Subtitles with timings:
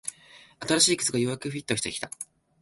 [0.67, 2.09] 新しい靴がようやくフィットしてきた